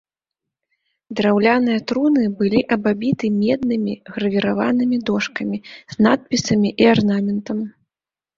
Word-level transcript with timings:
Драўляныя 1.17 1.79
труны 1.91 2.23
былі 2.39 2.61
абабіты 2.75 3.25
меднымі 3.43 3.93
гравіраванымі 4.17 4.97
дошкамі 5.11 5.57
з 5.69 5.93
надпісамі 6.09 6.69
і 6.85 6.91
арнаментам. 6.97 7.57